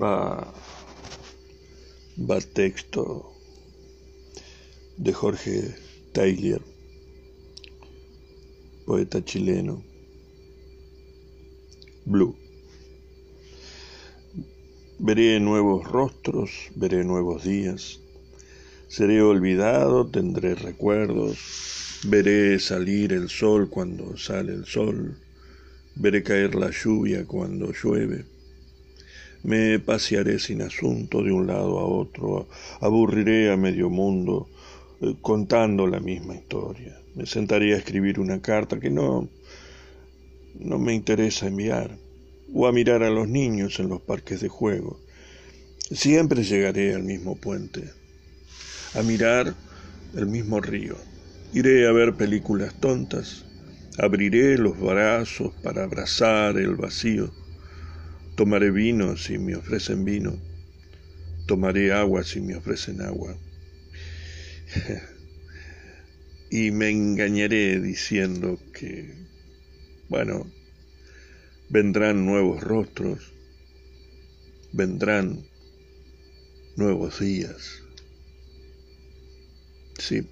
va, 0.00 0.52
va 2.16 2.40
texto 2.40 3.32
de 4.96 5.12
Jorge 5.12 5.74
Taylor, 6.12 6.62
poeta 8.86 9.24
chileno, 9.24 9.82
Blue. 12.04 12.36
Veré 14.98 15.40
nuevos 15.40 15.84
rostros, 15.90 16.50
veré 16.76 17.04
nuevos 17.04 17.44
días, 17.44 17.98
seré 18.88 19.22
olvidado, 19.22 20.06
tendré 20.06 20.54
recuerdos, 20.54 22.00
veré 22.04 22.58
salir 22.60 23.12
el 23.12 23.28
sol 23.28 23.68
cuando 23.68 24.16
sale 24.16 24.52
el 24.52 24.64
sol, 24.64 25.16
veré 25.96 26.22
caer 26.22 26.54
la 26.54 26.70
lluvia 26.70 27.24
cuando 27.26 27.72
llueve 27.72 28.32
me 29.44 29.78
pasearé 29.80 30.38
sin 30.38 30.62
asunto 30.62 31.22
de 31.22 31.32
un 31.32 31.46
lado 31.46 31.78
a 31.78 31.84
otro, 31.84 32.48
aburriré 32.80 33.50
a 33.50 33.56
medio 33.56 33.90
mundo 33.90 34.48
eh, 35.00 35.14
contando 35.20 35.86
la 35.86 36.00
misma 36.00 36.34
historia. 36.34 36.96
Me 37.14 37.26
sentaré 37.26 37.74
a 37.74 37.78
escribir 37.78 38.20
una 38.20 38.40
carta 38.40 38.78
que 38.78 38.90
no 38.90 39.28
no 40.60 40.78
me 40.78 40.94
interesa 40.94 41.46
enviar, 41.46 41.96
o 42.54 42.66
a 42.66 42.72
mirar 42.72 43.02
a 43.02 43.10
los 43.10 43.26
niños 43.26 43.80
en 43.80 43.88
los 43.88 44.02
parques 44.02 44.40
de 44.40 44.48
juego. 44.48 45.00
Siempre 45.90 46.44
llegaré 46.44 46.94
al 46.94 47.02
mismo 47.02 47.36
puente, 47.36 47.90
a 48.94 49.02
mirar 49.02 49.54
el 50.14 50.26
mismo 50.26 50.60
río. 50.60 50.96
Iré 51.54 51.88
a 51.88 51.92
ver 51.92 52.14
películas 52.14 52.74
tontas, 52.74 53.44
abriré 53.98 54.58
los 54.58 54.78
brazos 54.78 55.52
para 55.62 55.84
abrazar 55.84 56.58
el 56.58 56.76
vacío 56.76 57.32
Tomaré 58.34 58.70
vino 58.70 59.16
si 59.16 59.38
me 59.38 59.56
ofrecen 59.56 60.04
vino. 60.04 60.38
Tomaré 61.46 61.92
agua 61.92 62.24
si 62.24 62.40
me 62.40 62.56
ofrecen 62.56 63.00
agua. 63.02 63.36
y 66.50 66.70
me 66.70 66.90
engañaré 66.90 67.80
diciendo 67.80 68.58
que, 68.72 69.14
bueno, 70.08 70.50
vendrán 71.68 72.24
nuevos 72.26 72.62
rostros, 72.62 73.32
vendrán 74.72 75.44
nuevos 76.76 77.20
días. 77.20 77.82
Sí. 79.98 80.26